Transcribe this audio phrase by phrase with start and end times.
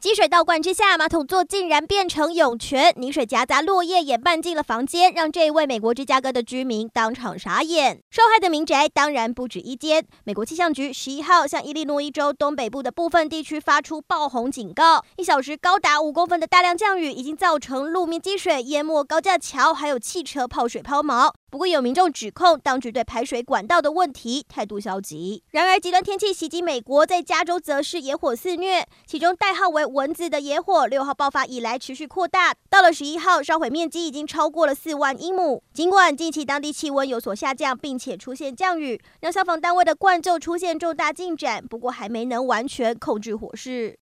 [0.00, 8.00] 积水倒灌之下，马桶座竟然变成涌泉，泥水夹杂落叶也漫进了房间，让这位美国芝加哥的居民当场傻眼。
[8.10, 10.02] 受害的民宅当然不止一间。
[10.24, 21.30] 美国气象局十一号向伊利诺伊州东北部的部分地区发出暴洪警告，一小时高达五公分的大量降雨已经造成路面积水淹没高架桥，还有汽车泡水抛锚。
[21.50, 25.42] 不过有民众指控当局对排水管道的问题态度消极。
[25.50, 35.62] 然而极端天气袭击美国，在加州则是野火肆虐，其中代号为“蚊子”的野火六号爆发以来持续扩大，到了十一号烧毁面积已经超过了四万英亩。
[35.72, 43.98] 尽管近期当地气温有所下降，并且出现降雨，让消防单位的灌救出现重大进展，不过还没能完全控制火势。